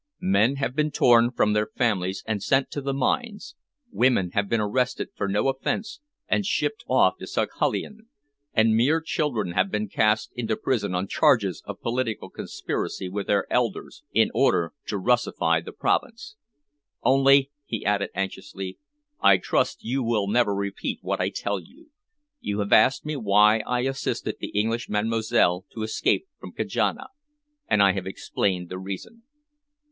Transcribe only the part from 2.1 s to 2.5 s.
and